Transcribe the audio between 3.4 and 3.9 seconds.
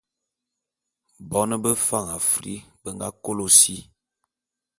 si.